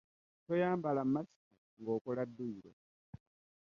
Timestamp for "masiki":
1.13-1.57